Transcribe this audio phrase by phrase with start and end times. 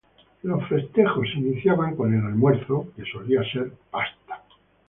[0.41, 4.41] Los festejos se iniciaban con el almuerzo, que solía ser pasta.